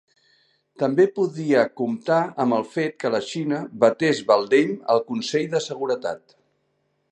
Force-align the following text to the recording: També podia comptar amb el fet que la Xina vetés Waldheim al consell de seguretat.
També 0.83 1.03
podia 1.17 1.65
comptar 1.81 2.17
amb 2.45 2.57
el 2.57 2.65
fet 2.77 2.97
que 3.03 3.13
la 3.17 3.21
Xina 3.27 3.61
vetés 3.85 4.25
Waldheim 4.33 4.75
al 4.95 5.05
consell 5.13 5.49
de 5.55 5.65
seguretat. 5.71 6.39